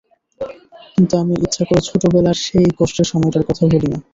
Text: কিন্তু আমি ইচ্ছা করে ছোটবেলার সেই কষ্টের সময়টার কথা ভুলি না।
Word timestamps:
কিন্তু 0.93 1.13
আমি 1.21 1.33
ইচ্ছা 1.37 1.63
করে 1.67 1.81
ছোটবেলার 1.89 2.37
সেই 2.45 2.67
কষ্টের 2.79 3.07
সময়টার 3.11 3.47
কথা 3.47 3.63
ভুলি 3.65 3.87
না। 3.87 3.99